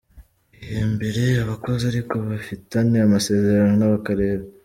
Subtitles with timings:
[0.57, 4.43] Bihembere abakozi ariko bafitane amasezerano n’akarere.